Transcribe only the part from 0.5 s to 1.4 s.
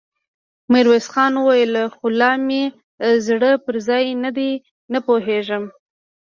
ميرويس خان